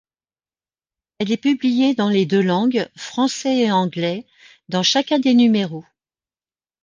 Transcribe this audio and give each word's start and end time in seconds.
Elle 1.19 1.31
est 1.31 1.37
publiée 1.37 1.93
dans 1.93 2.09
les 2.09 2.25
deux 2.25 2.41
langues, 2.41 2.89
français 2.97 3.57
et 3.59 3.71
anglais, 3.71 4.25
dans 4.67 4.81
chacun 4.81 5.19
des 5.19 5.35
numéros. 5.35 5.85